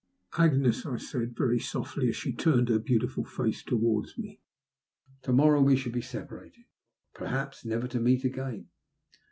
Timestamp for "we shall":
5.61-5.91